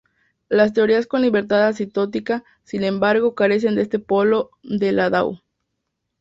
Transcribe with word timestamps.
Las 0.49 0.73
teorías 0.73 1.05
con 1.05 1.21
libertad 1.21 1.67
asintótica, 1.67 2.43
sin 2.63 2.83
embargo, 2.83 3.35
carecen 3.35 3.75
de 3.75 3.83
este 3.83 3.99
polo 3.99 4.49
de 4.63 4.91
Landau. 4.93 5.37